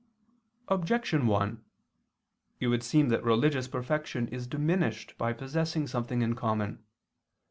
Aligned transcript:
Objection 0.67 1.27
1: 1.27 1.63
It 2.59 2.67
would 2.69 2.81
seem 2.81 3.09
that 3.09 3.23
religious 3.23 3.67
perfection 3.67 4.27
is 4.29 4.47
diminished 4.47 5.15
by 5.15 5.31
possessing 5.31 5.85
something 5.85 6.23
in 6.23 6.33
common. 6.35 6.83